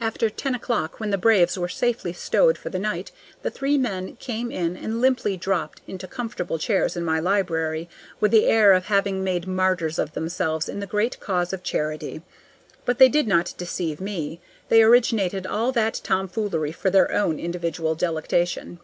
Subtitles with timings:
[0.00, 4.16] After ten o'clock, when the braves were safely stowed for the night, the three men
[4.16, 8.86] came in and limply dropped into comfortable chairs in my library, with the air of
[8.86, 12.20] having made martyrs of themselves in the great cause of charity.
[12.84, 14.40] But they did not deceive me.
[14.70, 18.80] They originated all that tomfoolery for their own individual delectation.